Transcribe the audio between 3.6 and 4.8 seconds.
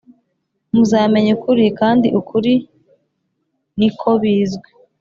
ni ko bizwi